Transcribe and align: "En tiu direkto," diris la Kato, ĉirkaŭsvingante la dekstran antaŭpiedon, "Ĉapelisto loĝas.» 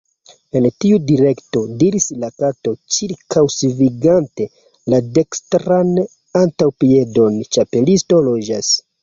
"En 0.59 0.67
tiu 0.83 0.95
direkto," 1.09 1.61
diris 1.83 2.07
la 2.23 2.29
Kato, 2.43 2.73
ĉirkaŭsvingante 2.95 4.49
la 4.95 5.01
dekstran 5.19 5.93
antaŭpiedon, 6.43 7.39
"Ĉapelisto 7.59 8.25
loĝas.» 8.33 8.75